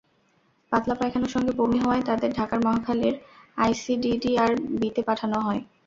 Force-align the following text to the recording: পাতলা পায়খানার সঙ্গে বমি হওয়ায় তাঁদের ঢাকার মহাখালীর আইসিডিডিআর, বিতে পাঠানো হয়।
পাতলা 0.71 0.95
পায়খানার 0.95 1.31
সঙ্গে 1.31 1.51
বমি 1.59 1.77
হওয়ায় 1.83 2.05
তাঁদের 2.05 2.31
ঢাকার 2.33 2.59
মহাখালীর 2.65 3.15
আইসিডিডিআর, 3.57 4.51
বিতে 4.79 5.01
পাঠানো 5.07 5.37
হয়। 5.39 5.61